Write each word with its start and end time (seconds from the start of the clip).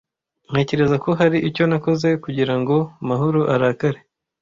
Ntekereza 0.51 0.95
ko 1.03 1.09
hari 1.19 1.37
icyo 1.49 1.63
nakoze 1.69 2.07
kugirango 2.23 2.75
Mahoro 3.09 3.39
arakare. 3.55 3.99